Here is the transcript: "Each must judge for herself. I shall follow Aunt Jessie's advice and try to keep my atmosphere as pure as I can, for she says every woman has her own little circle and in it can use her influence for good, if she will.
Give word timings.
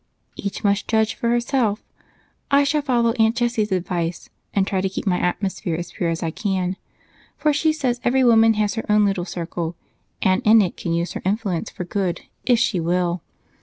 "Each 0.35 0.63
must 0.63 0.87
judge 0.87 1.13
for 1.13 1.29
herself. 1.29 1.83
I 2.49 2.63
shall 2.63 2.81
follow 2.81 3.11
Aunt 3.19 3.35
Jessie's 3.35 3.71
advice 3.71 4.31
and 4.51 4.65
try 4.65 4.81
to 4.81 4.89
keep 4.89 5.05
my 5.05 5.19
atmosphere 5.19 5.75
as 5.75 5.91
pure 5.91 6.09
as 6.09 6.23
I 6.23 6.31
can, 6.31 6.75
for 7.37 7.53
she 7.53 7.71
says 7.71 8.01
every 8.03 8.23
woman 8.23 8.55
has 8.55 8.73
her 8.73 8.91
own 8.91 9.05
little 9.05 9.25
circle 9.25 9.75
and 10.19 10.41
in 10.43 10.59
it 10.59 10.75
can 10.75 10.91
use 10.91 11.13
her 11.13 11.21
influence 11.23 11.69
for 11.69 11.83
good, 11.83 12.21
if 12.47 12.57
she 12.57 12.79
will. 12.79 13.21